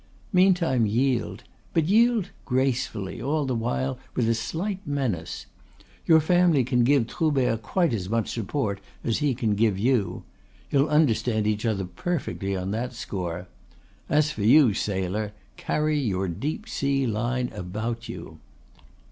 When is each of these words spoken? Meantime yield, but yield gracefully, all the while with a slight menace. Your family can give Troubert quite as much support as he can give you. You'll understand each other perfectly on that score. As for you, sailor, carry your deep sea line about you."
Meantime 0.33 0.87
yield, 0.87 1.43
but 1.75 1.85
yield 1.85 2.31
gracefully, 2.43 3.21
all 3.21 3.45
the 3.45 3.53
while 3.53 3.99
with 4.15 4.27
a 4.27 4.33
slight 4.33 4.79
menace. 4.83 5.45
Your 6.07 6.19
family 6.19 6.63
can 6.63 6.83
give 6.83 7.05
Troubert 7.05 7.61
quite 7.61 7.93
as 7.93 8.09
much 8.09 8.27
support 8.31 8.81
as 9.03 9.19
he 9.19 9.35
can 9.35 9.53
give 9.53 9.77
you. 9.77 10.23
You'll 10.71 10.89
understand 10.89 11.45
each 11.45 11.67
other 11.67 11.85
perfectly 11.85 12.55
on 12.55 12.71
that 12.71 12.93
score. 12.93 13.45
As 14.09 14.31
for 14.31 14.41
you, 14.43 14.73
sailor, 14.73 15.33
carry 15.55 15.99
your 15.99 16.27
deep 16.27 16.67
sea 16.67 17.05
line 17.05 17.51
about 17.53 18.09
you." 18.09 18.39